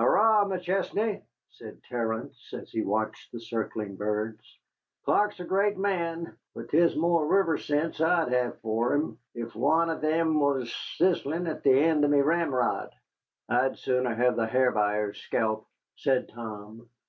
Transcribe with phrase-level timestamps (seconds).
[0.00, 4.58] "Arrah, McChesney," said Terence, as he watched the circling birds,
[5.04, 10.00] "Clark's a great man, but 'tis more riverince I'd have for him if wan av
[10.00, 12.90] thim was sizzling on the end of me ramrod."
[13.48, 16.88] "I'd sooner hev the Ha'r Buyer's sculp," said Tom.